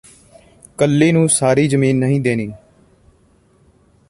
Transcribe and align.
ਕੱਲੀ 0.79 1.11
ਨੂੰ 1.11 1.27
ਸਾਰੀ 1.29 1.67
ਜ਼ਮੀਨ 1.67 1.99
ਨਹੀਂ 1.99 2.19
ਦੇਣੀ 2.21 2.51